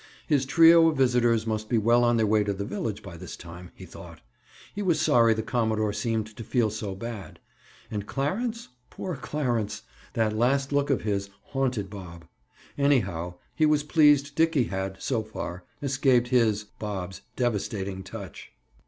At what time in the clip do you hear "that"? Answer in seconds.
10.13-10.35